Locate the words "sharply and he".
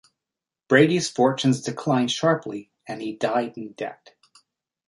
2.11-3.13